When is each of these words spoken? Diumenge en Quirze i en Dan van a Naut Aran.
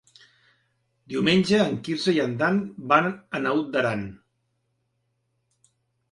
Diumenge 1.11 1.57
en 1.65 1.75
Quirze 1.87 2.15
i 2.19 2.21
en 2.23 2.33
Dan 2.39 2.57
van 2.93 3.09
a 3.09 3.41
Naut 3.43 3.77
Aran. 3.83 4.01